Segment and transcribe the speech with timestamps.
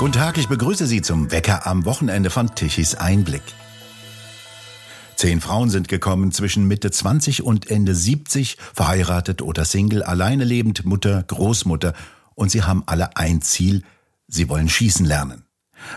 [0.00, 3.42] Guten Tag, ich begrüße Sie zum Wecker am Wochenende von Tichys Einblick.
[5.14, 10.86] Zehn Frauen sind gekommen zwischen Mitte 20 und Ende 70, verheiratet oder Single, alleine lebend,
[10.86, 11.92] Mutter, Großmutter
[12.34, 13.82] und sie haben alle ein Ziel,
[14.26, 15.44] sie wollen schießen lernen.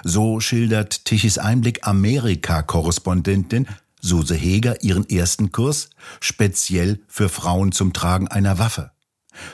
[0.04, 3.68] So schildert Tichys Einblick Amerika-Korrespondentin
[4.02, 8.93] Suse Heger ihren ersten Kurs, speziell für Frauen zum Tragen einer Waffe.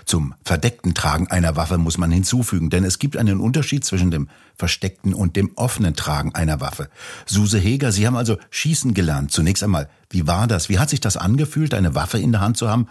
[0.05, 4.30] Zum verdeckten Tragen einer Waffe muss man hinzufügen, denn es gibt einen Unterschied zwischen dem
[4.55, 6.90] versteckten und dem offenen Tragen einer Waffe.
[7.26, 9.31] Suse Heger, Sie haben also schießen gelernt.
[9.31, 10.70] Zunächst einmal, wie war das?
[10.70, 12.88] Wie hat sich das angefühlt, eine Waffe in der Hand zu haben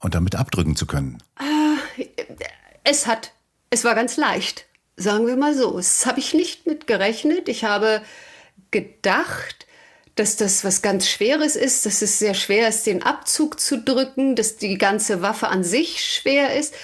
[0.00, 1.18] und damit abdrücken zu können?
[1.38, 2.04] Äh,
[2.84, 3.32] es hat,
[3.70, 5.76] es war ganz leicht, sagen wir mal so.
[5.76, 7.48] Das habe ich nicht mit gerechnet.
[7.48, 8.02] Ich habe
[8.70, 9.66] gedacht,
[10.18, 14.34] dass das was ganz Schweres ist, dass es sehr schwer ist, den Abzug zu drücken,
[14.34, 16.74] dass die ganze Waffe an sich schwer ist.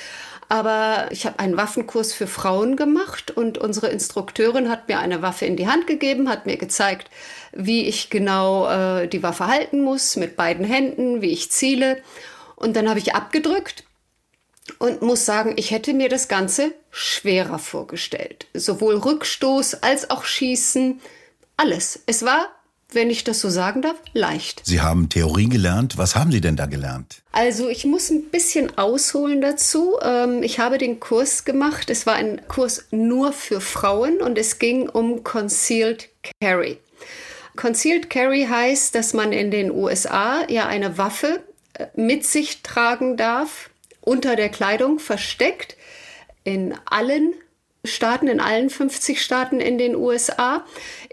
[0.48, 5.46] Aber ich habe einen Waffenkurs für Frauen gemacht und unsere Instrukteurin hat mir eine Waffe
[5.46, 7.10] in die Hand gegeben, hat mir gezeigt,
[7.52, 12.02] wie ich genau äh, die Waffe halten muss, mit beiden Händen, wie ich ziele.
[12.56, 13.84] Und dann habe ich abgedrückt
[14.78, 18.46] und muss sagen, ich hätte mir das Ganze schwerer vorgestellt.
[18.54, 21.00] Sowohl Rückstoß als auch Schießen,
[21.56, 22.00] alles.
[22.06, 22.48] Es war
[22.94, 24.62] wenn ich das so sagen darf, leicht.
[24.64, 25.98] Sie haben Theorie gelernt.
[25.98, 27.22] Was haben Sie denn da gelernt?
[27.32, 29.98] Also ich muss ein bisschen ausholen dazu.
[30.02, 31.90] Ähm, ich habe den Kurs gemacht.
[31.90, 36.08] Es war ein Kurs nur für Frauen und es ging um Concealed
[36.40, 36.78] Carry.
[37.56, 41.42] Concealed Carry heißt, dass man in den USA ja eine Waffe
[41.74, 43.70] äh, mit sich tragen darf,
[44.00, 45.76] unter der Kleidung versteckt,
[46.42, 47.32] in allen
[47.84, 50.64] Staaten, in allen 50 Staaten in den USA,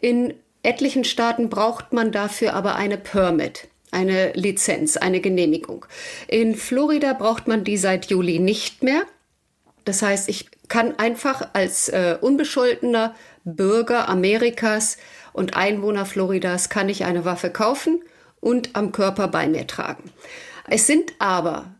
[0.01, 5.85] in etlichen Staaten braucht man dafür aber eine Permit, eine Lizenz, eine Genehmigung.
[6.27, 9.03] In Florida braucht man die seit Juli nicht mehr.
[9.85, 14.97] Das heißt, ich kann einfach als äh, unbescholtener Bürger Amerikas
[15.33, 18.01] und Einwohner Floridas kann ich eine Waffe kaufen
[18.39, 20.11] und am Körper bei mir tragen.
[20.67, 21.75] Es sind aber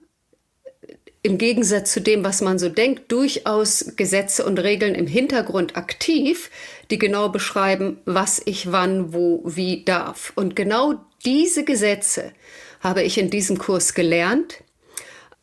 [1.24, 6.50] im Gegensatz zu dem, was man so denkt, durchaus Gesetze und Regeln im Hintergrund aktiv,
[6.92, 10.34] die genau beschreiben, was ich wann, wo, wie darf.
[10.36, 12.34] Und genau diese Gesetze
[12.82, 14.64] habe ich in diesem Kurs gelernt.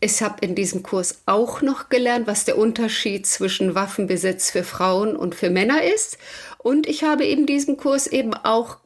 [0.00, 5.16] Ich habe in diesem Kurs auch noch gelernt, was der Unterschied zwischen Waffenbesitz für Frauen
[5.16, 6.18] und für Männer ist.
[6.58, 8.76] Und ich habe in diesem Kurs eben auch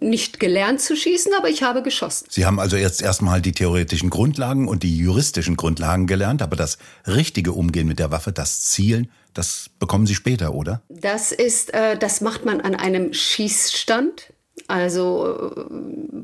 [0.00, 2.26] nicht gelernt zu schießen, aber ich habe geschossen.
[2.30, 6.78] Sie haben also jetzt erstmal die theoretischen Grundlagen und die juristischen Grundlagen gelernt, aber das
[7.06, 10.82] richtige Umgehen mit der Waffe, das Zielen, das bekommen Sie später, oder?
[10.88, 14.32] Das ist, äh, das macht man an einem Schießstand.
[14.66, 15.64] Also, äh,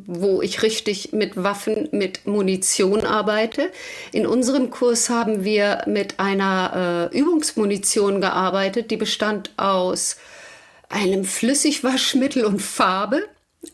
[0.07, 3.71] wo ich richtig mit Waffen, mit Munition arbeite.
[4.13, 10.17] In unserem Kurs haben wir mit einer äh, Übungsmunition gearbeitet, die bestand aus
[10.89, 13.23] einem Flüssigwaschmittel und Farbe.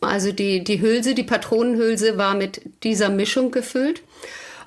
[0.00, 4.02] Also die, die Hülse, die Patronenhülse war mit dieser Mischung gefüllt.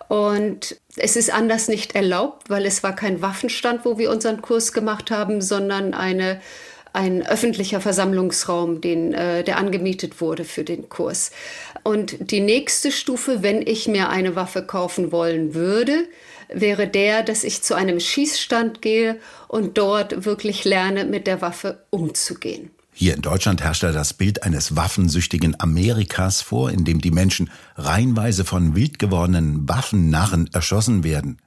[0.08, 4.74] Und es ist anders nicht erlaubt, weil es war kein Waffenstand, wo wir unseren Kurs
[4.74, 6.40] gemacht haben, sondern eine,
[6.92, 11.32] ein öffentlicher Versammlungsraum, den, äh, der angemietet wurde für den Kurs.
[11.84, 16.06] Und die nächste Stufe, wenn ich mir eine Waffe kaufen wollen würde,
[16.50, 21.84] wäre der, dass ich zu einem Schießstand gehe und dort wirklich lerne, mit der Waffe
[21.90, 22.70] umzugehen.
[22.94, 27.50] Hier in Deutschland herrscht da das Bild eines waffensüchtigen Amerikas vor, in dem die Menschen
[27.76, 31.40] reihenweise von wild gewordenen Waffennarren erschossen werden.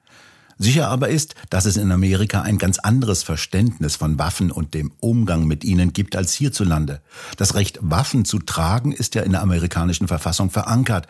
[0.58, 4.90] Sicher aber ist, dass es in Amerika ein ganz anderes Verständnis von Waffen und dem
[5.00, 7.00] Umgang mit ihnen gibt als hierzulande.
[7.36, 11.06] Das Recht, Waffen zu tragen, ist ja in der amerikanischen Verfassung verankert.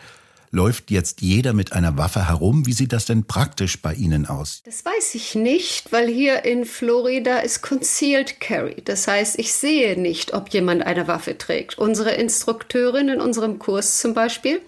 [0.57, 2.65] Läuft jetzt jeder mit einer Waffe herum?
[2.65, 4.63] Wie sieht das denn praktisch bei Ihnen aus?
[4.65, 8.81] Das weiß ich nicht, weil hier in Florida ist Concealed Carry.
[8.83, 11.77] Das heißt, ich sehe nicht, ob jemand eine Waffe trägt.
[11.77, 14.59] Unsere Instrukteurin in unserem Kurs zum Beispiel,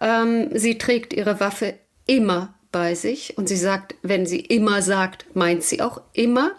[0.00, 1.74] ähm, sie trägt ihre Waffe
[2.06, 6.52] immer bei sich und sie sagt, wenn sie immer sagt, meint sie auch immer.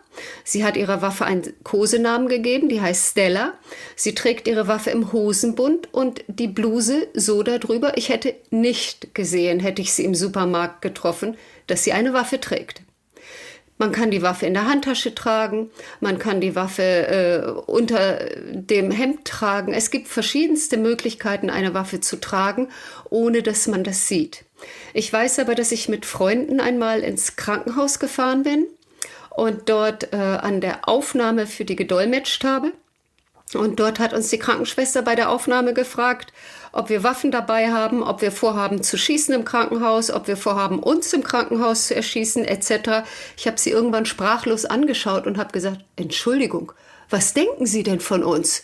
[0.43, 3.53] Sie hat ihrer Waffe einen Kosenamen gegeben, die heißt Stella.
[3.95, 7.97] Sie trägt ihre Waffe im Hosenbund und die Bluse so darüber.
[7.97, 12.83] Ich hätte nicht gesehen, hätte ich sie im Supermarkt getroffen, dass sie eine Waffe trägt.
[13.79, 18.19] Man kann die Waffe in der Handtasche tragen, man kann die Waffe äh, unter
[18.51, 19.73] dem Hemd tragen.
[19.73, 22.69] Es gibt verschiedenste Möglichkeiten, eine Waffe zu tragen,
[23.09, 24.45] ohne dass man das sieht.
[24.93, 28.67] Ich weiß aber, dass ich mit Freunden einmal ins Krankenhaus gefahren bin
[29.29, 32.71] und dort äh, an der Aufnahme für die gedolmetscht habe.
[33.53, 36.33] Und dort hat uns die Krankenschwester bei der Aufnahme gefragt,
[36.71, 40.79] ob wir Waffen dabei haben, ob wir vorhaben zu schießen im Krankenhaus, ob wir vorhaben,
[40.79, 43.05] uns im Krankenhaus zu erschießen, etc.
[43.37, 46.73] Ich habe sie irgendwann sprachlos angeschaut und habe gesagt, Entschuldigung,
[47.09, 48.63] was denken Sie denn von uns?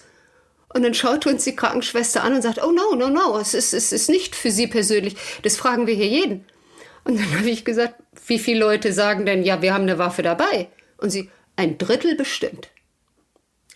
[0.73, 3.73] Und dann schaut uns die Krankenschwester an und sagt, oh no, no, no, es ist,
[3.73, 5.15] es ist nicht für Sie persönlich.
[5.41, 6.45] Das fragen wir hier jeden.
[7.03, 7.95] Und dann habe ich gesagt,
[8.27, 10.67] wie viele Leute sagen denn, ja, wir haben eine Waffe dabei?
[10.97, 12.69] Und sie, ein Drittel bestimmt.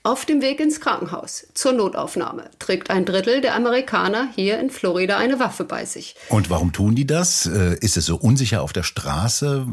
[0.05, 5.17] Auf dem Weg ins Krankenhaus zur Notaufnahme trägt ein Drittel der Amerikaner hier in Florida
[5.17, 6.15] eine Waffe bei sich.
[6.27, 7.45] Und warum tun die das?
[7.45, 9.65] Äh, ist es so unsicher auf der Straße?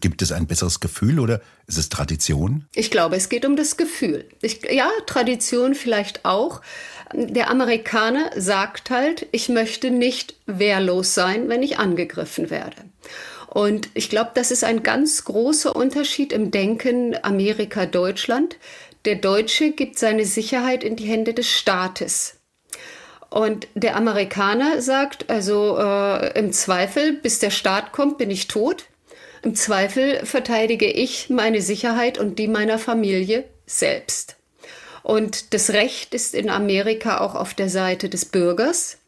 [0.00, 2.66] Gibt es ein besseres Gefühl oder ist es Tradition?
[2.74, 4.24] Ich glaube, es geht um das Gefühl.
[4.42, 6.62] Ich, ja, Tradition vielleicht auch.
[7.14, 12.76] Der Amerikaner sagt halt, ich möchte nicht wehrlos sein, wenn ich angegriffen werde.
[13.46, 18.56] Und ich glaube, das ist ein ganz großer Unterschied im Denken Amerika-Deutschland.
[19.06, 22.36] Der Deutsche gibt seine Sicherheit in die Hände des Staates.
[23.30, 28.86] Und der Amerikaner sagt, also äh, im Zweifel, bis der Staat kommt, bin ich tot.
[29.42, 34.36] Im Zweifel verteidige ich meine Sicherheit und die meiner Familie selbst.
[35.02, 38.98] Und das Recht ist in Amerika auch auf der Seite des Bürgers.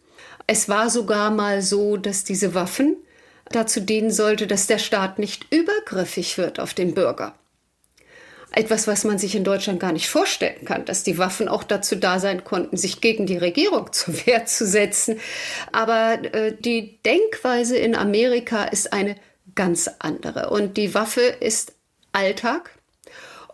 [0.47, 2.97] Es war sogar mal so, dass diese Waffen
[3.51, 7.35] dazu dienen sollte, dass der Staat nicht übergriffig wird auf den Bürger.
[8.55, 11.97] Etwas, was man sich in Deutschland gar nicht vorstellen kann, dass die Waffen auch dazu
[11.97, 15.19] da sein konnten, sich gegen die Regierung zur Wehr zu setzen.
[15.73, 19.17] Aber äh, die Denkweise in Amerika ist eine
[19.55, 20.51] ganz andere.
[20.51, 21.73] Und die Waffe ist
[22.13, 22.71] Alltag.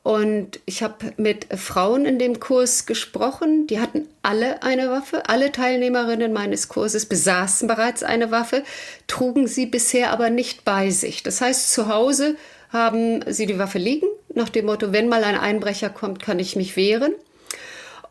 [0.02, 5.28] Und ich habe mit Frauen in dem Kurs gesprochen, die hatten alle eine Waffe.
[5.28, 8.62] Alle Teilnehmerinnen meines Kurses besaßen bereits eine Waffe,
[9.06, 11.22] trugen sie bisher aber nicht bei sich.
[11.22, 12.36] Das heißt, zu Hause
[12.70, 16.56] haben sie die Waffe liegen, nach dem Motto, wenn mal ein Einbrecher kommt, kann ich
[16.56, 17.14] mich wehren.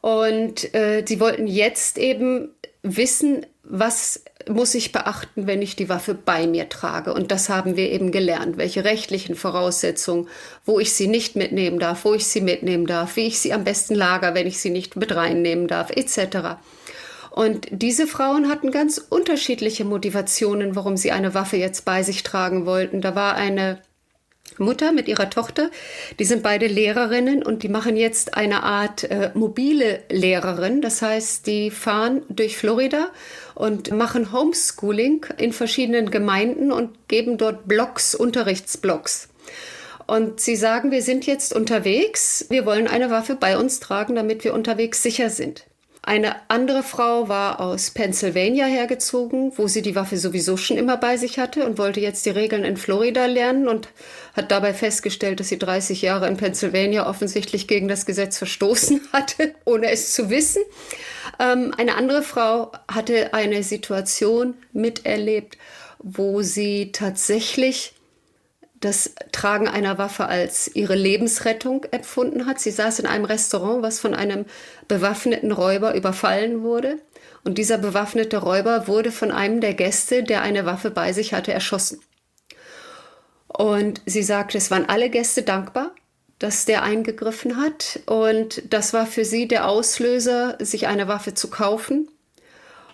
[0.02, 2.50] Und äh, sie wollten jetzt eben
[2.84, 7.14] wissen, was muss ich beachten, wenn ich die Waffe bei mir trage.
[7.14, 10.28] Und das haben wir eben gelernt, welche rechtlichen Voraussetzungen,
[10.66, 13.66] wo ich sie nicht mitnehmen darf, wo ich sie mitnehmen darf, wie ich sie am
[13.66, 16.60] besten lager, wenn ich sie nicht mit reinnehmen darf, etc.
[17.32, 22.66] Und diese Frauen hatten ganz unterschiedliche Motivationen, warum sie eine Waffe jetzt bei sich tragen
[22.66, 23.02] wollten.
[23.02, 23.80] Da war eine
[24.58, 25.70] Mutter mit ihrer Tochter.
[26.20, 30.82] Die sind beide Lehrerinnen und die machen jetzt eine Art äh, mobile Lehrerin.
[30.82, 33.10] Das heißt, die fahren durch Florida
[33.56, 39.30] und machen Homeschooling in verschiedenen Gemeinden und geben dort Blogs, Unterrichtsblogs.
[40.08, 44.46] Und sie sagen, wir sind jetzt unterwegs, wir wollen eine Waffe bei uns tragen, damit
[44.46, 45.66] wir unterwegs sicher sind.
[46.08, 51.18] Eine andere Frau war aus Pennsylvania hergezogen, wo sie die Waffe sowieso schon immer bei
[51.18, 53.90] sich hatte und wollte jetzt die Regeln in Florida lernen und
[54.34, 59.54] hat dabei festgestellt, dass sie 30 Jahre in Pennsylvania offensichtlich gegen das Gesetz verstoßen hatte,
[59.66, 60.64] ohne es zu wissen.
[61.42, 65.58] Ähm, eine andere Frau hatte eine Situation miterlebt,
[66.00, 67.97] wo sie tatsächlich
[68.80, 72.60] das Tragen einer Waffe als ihre Lebensrettung empfunden hat.
[72.60, 74.46] Sie saß in einem Restaurant, was von einem
[74.88, 77.00] bewaffneten Räuber überfallen wurde.
[77.44, 81.54] Und dieser bewaffnete Räuber wurde von einem der Gäste, der eine Waffe bei sich hatte,
[81.54, 82.02] erschossen.
[83.48, 85.92] Und sie sagte, es waren alle Gäste dankbar,
[86.40, 88.02] dass der eingegriffen hat.
[88.06, 92.10] Und das war für sie der Auslöser, sich eine Waffe zu kaufen.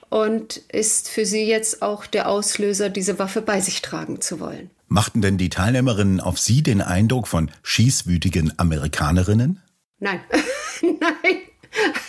[0.09, 4.69] Und ist für sie jetzt auch der Auslöser, diese Waffe bei sich tragen zu wollen.
[4.93, 9.59] Machten denn die Teilnehmerinnen auf Sie den Eindruck von schießwütigen Amerikanerinnen?
[9.97, 10.19] Nein,
[10.83, 11.39] nein.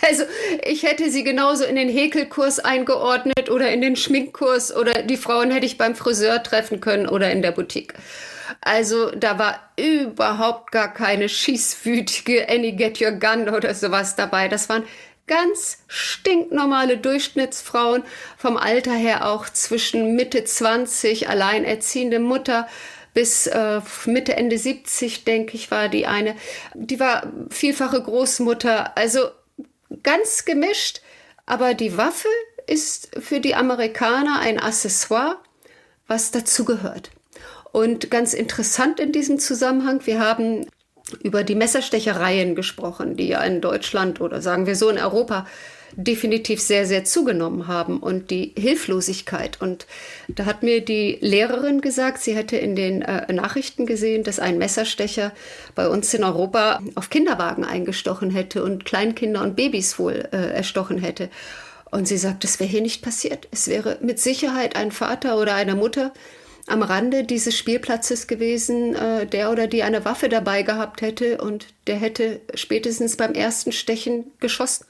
[0.07, 0.21] Also
[0.63, 5.49] ich hätte sie genauso in den Häkelkurs eingeordnet oder in den Schminkkurs oder die Frauen
[5.49, 7.95] hätte ich beim Friseur treffen können oder in der Boutique.
[8.61, 14.47] Also da war überhaupt gar keine schießwütige Annie Get Your Gun oder sowas dabei.
[14.47, 14.83] Das waren
[15.27, 18.03] ganz stinknormale Durchschnittsfrauen,
[18.37, 22.67] vom Alter her auch zwischen Mitte 20, alleinerziehende Mutter,
[23.13, 26.35] bis äh, Mitte, Ende 70, denke ich, war die eine.
[26.73, 29.29] Die war vielfache Großmutter, also
[30.03, 31.01] ganz gemischt.
[31.45, 32.27] Aber die Waffe
[32.67, 35.37] ist für die Amerikaner ein Accessoire,
[36.07, 37.11] was dazugehört.
[37.71, 40.67] Und ganz interessant in diesem Zusammenhang, wir haben
[41.21, 45.45] über die Messerstechereien gesprochen, die ja in Deutschland oder sagen wir so in Europa
[45.95, 49.61] definitiv sehr, sehr zugenommen haben und die Hilflosigkeit.
[49.61, 49.87] Und
[50.27, 54.57] da hat mir die Lehrerin gesagt, sie hätte in den äh, Nachrichten gesehen, dass ein
[54.57, 55.31] Messerstecher
[55.73, 60.97] bei uns in Europa auf Kinderwagen eingestochen hätte und Kleinkinder und Babys wohl äh, erstochen
[60.97, 61.29] hätte.
[61.91, 63.47] Und sie sagt, das wäre hier nicht passiert.
[63.51, 66.11] Es wäre mit Sicherheit ein Vater oder eine Mutter
[66.67, 71.67] am Rande dieses Spielplatzes gewesen, äh, der oder die eine Waffe dabei gehabt hätte und
[71.87, 74.85] der hätte spätestens beim ersten Stechen geschossen.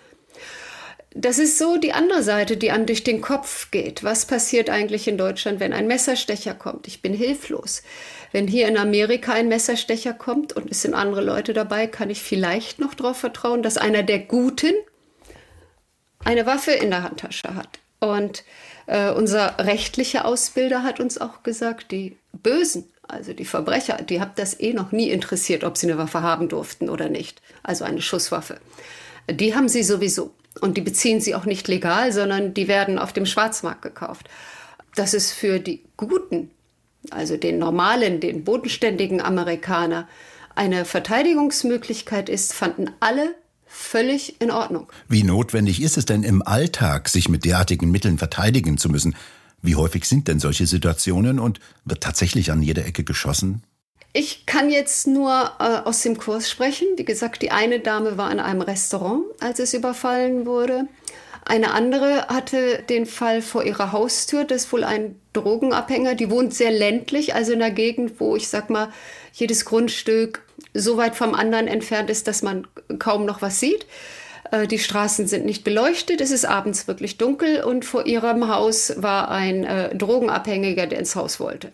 [1.17, 4.03] das ist so die andere Seite, die einem durch den Kopf geht.
[4.03, 6.88] Was passiert eigentlich in Deutschland, wenn ein Messerstecher kommt?
[6.88, 7.84] Ich bin hilflos.
[8.34, 12.22] Wenn hier in Amerika ein Messerstecher kommt und es sind andere Leute dabei, kann ich
[12.22, 14.74] vielleicht noch darauf vertrauen, dass einer der Guten
[16.25, 17.79] eine Waffe in der Handtasche hat.
[18.01, 18.44] Und
[18.87, 24.31] äh, unser rechtlicher Ausbilder hat uns auch gesagt, die Bösen, also die Verbrecher, die haben
[24.35, 27.41] das eh noch nie interessiert, ob sie eine Waffe haben durften oder nicht.
[27.63, 28.59] Also eine Schusswaffe.
[29.29, 30.33] Die haben sie sowieso.
[30.61, 34.29] Und die beziehen sie auch nicht legal, sondern die werden auf dem Schwarzmarkt gekauft.
[34.95, 36.51] Das ist für die Guten,
[37.11, 40.07] also den normalen, den bodenständigen Amerikaner,
[40.55, 43.35] eine Verteidigungsmöglichkeit ist, fanden alle
[43.65, 44.88] völlig in Ordnung.
[45.07, 49.15] Wie notwendig ist es denn im Alltag, sich mit derartigen Mitteln verteidigen zu müssen?
[49.62, 53.63] Wie häufig sind denn solche Situationen und wird tatsächlich an jeder Ecke geschossen?
[54.13, 56.88] Ich kann jetzt nur äh, aus dem Kurs sprechen.
[56.95, 60.88] Wie gesagt, die eine Dame war in einem Restaurant, als es überfallen wurde.
[61.43, 64.45] Eine andere hatte den Fall vor ihrer Haustür.
[64.45, 66.15] Das ist wohl ein Drogenabhänger.
[66.15, 68.89] Die wohnt sehr ländlich, also in der Gegend, wo ich sag mal,
[69.34, 72.67] jedes Grundstück so weit vom anderen entfernt ist, dass man
[73.00, 73.85] kaum noch was sieht.
[74.51, 78.93] Äh, die Straßen sind nicht beleuchtet, es ist abends wirklich dunkel und vor ihrem Haus
[78.97, 81.71] war ein äh, Drogenabhängiger, der ins Haus wollte.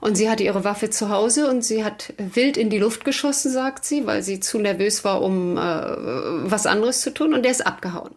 [0.00, 3.50] Und sie hatte ihre Waffe zu Hause und sie hat wild in die Luft geschossen,
[3.50, 7.34] sagt sie, weil sie zu nervös war, um äh, was anderes zu tun.
[7.34, 8.14] Und der ist abgehauen.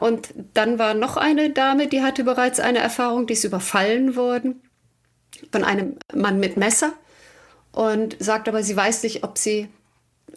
[0.00, 4.62] Und dann war noch eine Dame, die hatte bereits eine Erfahrung, die ist überfallen worden
[5.52, 6.92] von einem Mann mit Messer
[7.74, 9.68] und sagt aber, sie weiß nicht, ob sie,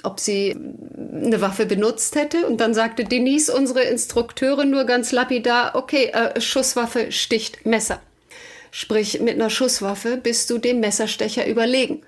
[0.03, 2.47] ob sie eine Waffe benutzt hätte.
[2.47, 8.01] Und dann sagte Denise, unsere Instrukteurin, nur ganz lapidar, okay, äh, Schusswaffe sticht Messer.
[8.71, 12.01] Sprich, mit einer Schusswaffe bist du dem Messerstecher überlegen.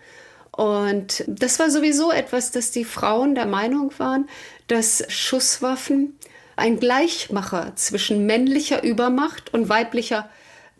[0.51, 4.27] Und das war sowieso etwas, dass die Frauen der Meinung waren,
[4.67, 6.17] dass Schusswaffen
[6.55, 10.29] ein Gleichmacher zwischen männlicher Übermacht und weiblicher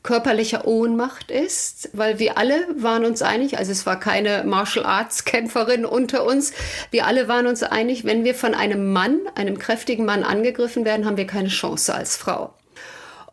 [0.03, 5.25] körperlicher Ohnmacht ist, weil wir alle waren uns einig, also es war keine Martial Arts
[5.25, 6.53] Kämpferin unter uns,
[6.91, 11.06] wir alle waren uns einig, wenn wir von einem Mann, einem kräftigen Mann angegriffen werden,
[11.06, 12.53] haben wir keine Chance als Frau.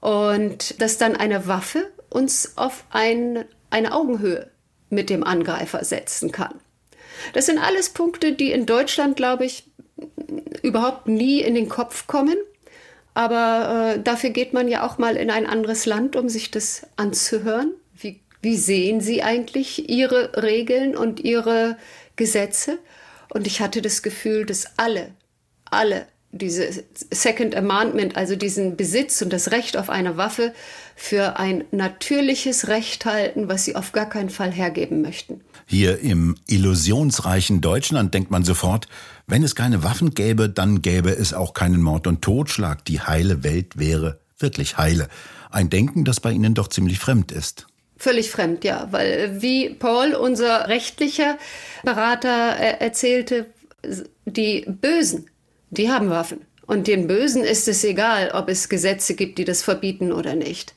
[0.01, 4.51] Und dass dann eine Waffe uns auf ein, eine Augenhöhe
[4.91, 6.55] mit dem Angreifer setzen kann.
[7.33, 9.65] Das sind alles Punkte, die in Deutschland, glaube ich,
[10.63, 12.37] überhaupt nie in den Kopf kommen.
[13.17, 16.87] Aber äh, dafür geht man ja auch mal in ein anderes Land, um sich das
[16.97, 17.73] anzuhören.
[17.95, 21.79] Wie, wie sehen Sie eigentlich Ihre Regeln und Ihre
[22.17, 22.79] Gesetze?
[23.31, 25.13] Und ich hatte das Gefühl, dass alle,
[25.65, 30.53] alle diese Second Amendment, also diesen Besitz und das Recht auf eine Waffe
[30.95, 35.41] für ein natürliches Recht halten, was sie auf gar keinen Fall hergeben möchten.
[35.69, 38.87] Hier im illusionsreichen Deutschland denkt man sofort,
[39.27, 42.85] wenn es keine Waffen gäbe, dann gäbe es auch keinen Mord und Totschlag.
[42.85, 45.09] Die heile Welt wäre wirklich heile.
[45.51, 47.67] Ein Denken, das bei Ihnen doch ziemlich fremd ist.
[47.97, 51.37] Völlig fremd, ja, weil wie Paul, unser rechtlicher
[51.83, 53.47] Berater, äh, erzählte,
[54.25, 55.27] die Bösen,
[55.71, 56.43] die haben Waffen.
[56.67, 60.75] Und den Bösen ist es egal, ob es Gesetze gibt, die das verbieten oder nicht.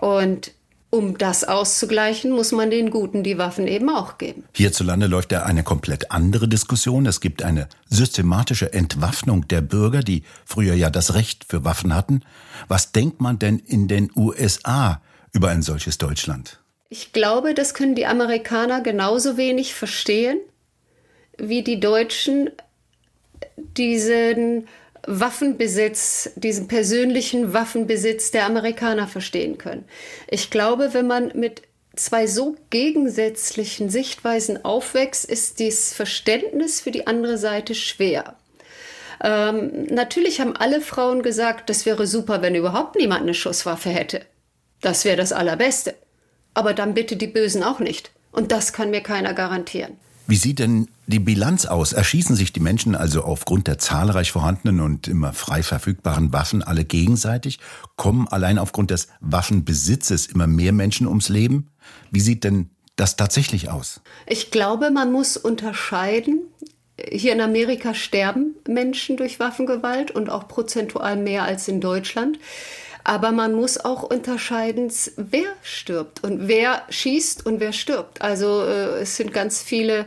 [0.00, 0.52] Und
[0.92, 4.44] um das auszugleichen, muss man den Guten die Waffen eben auch geben.
[4.54, 7.06] Hierzulande läuft ja eine komplett andere Diskussion.
[7.06, 12.20] Es gibt eine systematische Entwaffnung der Bürger, die früher ja das Recht für Waffen hatten.
[12.68, 15.00] Was denkt man denn in den USA
[15.32, 16.60] über ein solches Deutschland?
[16.90, 20.40] Ich glaube, das können die Amerikaner genauso wenig verstehen,
[21.38, 22.50] wie die Deutschen
[23.56, 24.68] diesen
[25.06, 29.84] Waffenbesitz, diesen persönlichen Waffenbesitz der Amerikaner verstehen können.
[30.28, 31.62] Ich glaube, wenn man mit
[31.96, 38.36] zwei so gegensätzlichen Sichtweisen aufwächst, ist dieses Verständnis für die andere Seite schwer.
[39.22, 44.22] Ähm, natürlich haben alle Frauen gesagt, das wäre super, wenn überhaupt niemand eine Schusswaffe hätte.
[44.80, 45.94] Das wäre das Allerbeste.
[46.54, 48.10] Aber dann bitte die Bösen auch nicht.
[48.32, 49.96] Und das kann mir keiner garantieren.
[50.32, 51.92] Wie sieht denn die Bilanz aus?
[51.92, 56.86] Erschießen sich die Menschen also aufgrund der zahlreich vorhandenen und immer frei verfügbaren Waffen alle
[56.86, 57.58] gegenseitig?
[57.96, 61.68] Kommen allein aufgrund des Waffenbesitzes immer mehr Menschen ums Leben?
[62.10, 64.00] Wie sieht denn das tatsächlich aus?
[64.26, 66.40] Ich glaube, man muss unterscheiden.
[66.98, 72.38] Hier in Amerika sterben Menschen durch Waffengewalt und auch prozentual mehr als in Deutschland.
[73.04, 78.22] Aber man muss auch unterscheiden, wer stirbt und wer schießt und wer stirbt.
[78.22, 80.06] Also äh, es sind ganz viele,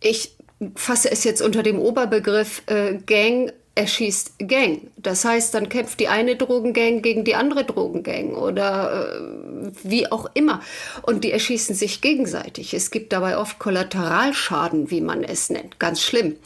[0.00, 0.36] ich
[0.76, 4.82] fasse es jetzt unter dem Oberbegriff äh, Gang erschießt Gang.
[4.96, 10.30] Das heißt, dann kämpft die eine Drogengang gegen die andere Drogengang oder äh, wie auch
[10.34, 10.62] immer.
[11.02, 12.72] Und die erschießen sich gegenseitig.
[12.74, 15.78] Es gibt dabei oft Kollateralschaden, wie man es nennt.
[15.80, 16.36] Ganz schlimm.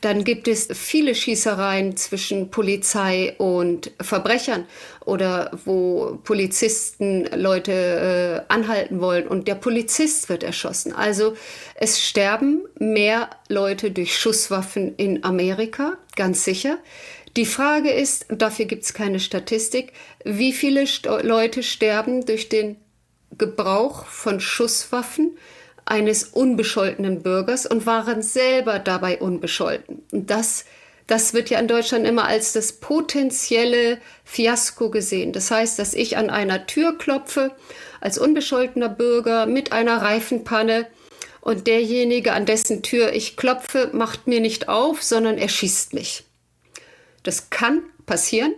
[0.00, 4.66] Dann gibt es viele Schießereien zwischen Polizei und Verbrechern
[5.04, 10.92] oder wo Polizisten Leute äh, anhalten wollen und der Polizist wird erschossen.
[10.92, 11.36] Also
[11.74, 16.78] es sterben mehr Leute durch Schusswaffen in Amerika, ganz sicher.
[17.36, 19.92] Die Frage ist, dafür gibt es keine Statistik,
[20.24, 22.76] wie viele St Leute sterben durch den
[23.36, 25.36] Gebrauch von Schusswaffen
[25.84, 30.02] eines unbescholtenen Bürgers und waren selber dabei unbescholten.
[30.10, 30.64] Und das
[31.06, 35.32] das wird ja in Deutschland immer als das potenzielle Fiasko gesehen.
[35.32, 37.52] Das heißt, dass ich an einer Tür klopfe
[38.00, 40.86] als unbescholtener Bürger mit einer Reifenpanne
[41.46, 46.24] und derjenige, an dessen Tür ich klopfe, macht mir nicht auf, sondern erschießt mich.
[47.22, 48.52] Das kann passieren.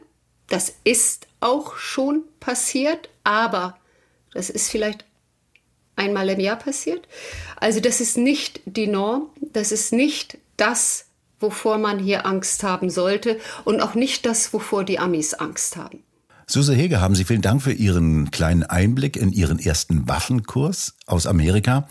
[0.49, 3.77] Das ist auch schon passiert, aber
[4.33, 5.05] das ist vielleicht
[5.97, 7.07] einmal im Jahr passiert.
[7.57, 11.05] Also das ist nicht die Norm, das ist nicht das,
[11.41, 16.03] wovor man hier Angst haben sollte und auch nicht das, wovor die Amis Angst haben.
[16.47, 21.27] Suse Hege, haben Sie vielen Dank für Ihren kleinen Einblick in Ihren ersten Waffenkurs aus
[21.27, 21.87] Amerika.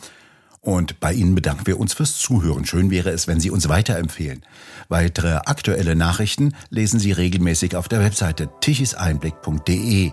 [0.67, 2.65] Und bei Ihnen bedanken wir uns fürs Zuhören.
[2.65, 4.43] Schön wäre es, wenn Sie uns weiterempfehlen.
[4.89, 10.11] Weitere aktuelle Nachrichten lesen Sie regelmäßig auf der Webseite tichiseinblick.de.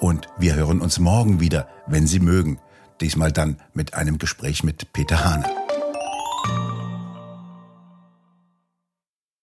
[0.00, 2.58] Und wir hören uns morgen wieder, wenn Sie mögen.
[3.00, 5.61] Diesmal dann mit einem Gespräch mit Peter Hane.